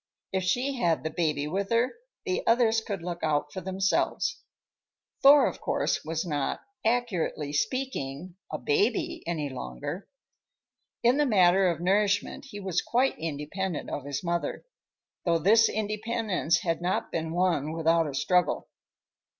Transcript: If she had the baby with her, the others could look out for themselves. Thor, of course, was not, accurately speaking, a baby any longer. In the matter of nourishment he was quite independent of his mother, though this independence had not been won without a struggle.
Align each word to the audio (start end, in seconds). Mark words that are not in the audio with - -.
If 0.33 0.43
she 0.43 0.77
had 0.77 1.03
the 1.03 1.11
baby 1.11 1.45
with 1.45 1.69
her, 1.69 1.91
the 2.25 2.41
others 2.47 2.81
could 2.81 3.03
look 3.03 3.21
out 3.23 3.53
for 3.53 3.61
themselves. 3.61 4.39
Thor, 5.21 5.45
of 5.45 5.61
course, 5.61 6.03
was 6.03 6.25
not, 6.25 6.59
accurately 6.83 7.53
speaking, 7.53 8.35
a 8.51 8.57
baby 8.57 9.21
any 9.27 9.47
longer. 9.47 10.09
In 11.03 11.17
the 11.17 11.27
matter 11.27 11.69
of 11.69 11.79
nourishment 11.81 12.45
he 12.45 12.59
was 12.59 12.81
quite 12.81 13.19
independent 13.19 13.91
of 13.91 14.05
his 14.05 14.23
mother, 14.23 14.65
though 15.23 15.37
this 15.37 15.69
independence 15.69 16.61
had 16.61 16.81
not 16.81 17.11
been 17.11 17.31
won 17.31 17.71
without 17.71 18.07
a 18.07 18.15
struggle. 18.15 18.69